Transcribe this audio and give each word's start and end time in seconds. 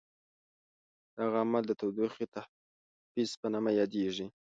دغه 1.17 1.35
عمل 1.43 1.63
د 1.67 1.71
تودوخې 1.79 2.25
تحفظ 2.35 3.29
په 3.41 3.47
نامه 3.53 3.71
یادیږي. 3.79 4.27